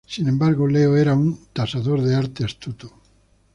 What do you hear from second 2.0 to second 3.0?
de arte astuto.